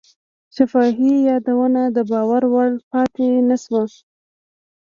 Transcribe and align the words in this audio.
شفاهي 0.55 1.13
یادونه 1.29 1.81
د 1.95 1.97
باور 2.11 2.43
وړ 2.53 2.69
پاتې 2.91 3.27
نه 3.49 3.57
شوه. 3.63 3.83